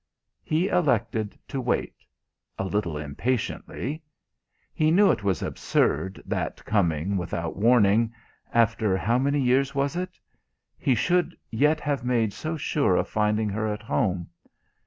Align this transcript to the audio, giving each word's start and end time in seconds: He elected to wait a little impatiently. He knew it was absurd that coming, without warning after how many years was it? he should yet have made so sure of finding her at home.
He 0.41 0.67
elected 0.67 1.37
to 1.49 1.61
wait 1.61 1.93
a 2.57 2.63
little 2.63 2.97
impatiently. 2.97 4.01
He 4.73 4.89
knew 4.89 5.11
it 5.11 5.23
was 5.23 5.43
absurd 5.43 6.23
that 6.25 6.65
coming, 6.65 7.17
without 7.17 7.55
warning 7.55 8.11
after 8.51 8.97
how 8.97 9.19
many 9.19 9.39
years 9.39 9.75
was 9.75 9.95
it? 9.95 10.17
he 10.79 10.95
should 10.95 11.37
yet 11.51 11.79
have 11.81 12.03
made 12.03 12.33
so 12.33 12.57
sure 12.57 12.95
of 12.95 13.09
finding 13.09 13.49
her 13.49 13.67
at 13.67 13.83
home. 13.83 14.29